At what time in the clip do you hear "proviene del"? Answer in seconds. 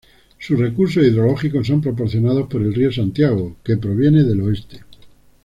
3.77-4.41